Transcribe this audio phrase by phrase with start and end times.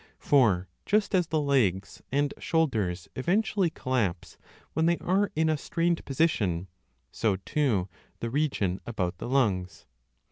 [0.17, 4.35] For just as the legs l and shoulders eventually collapse
[4.73, 6.67] when they are in 15 a strained position, 2
[7.11, 7.87] so too
[8.19, 9.85] the region about the lungs.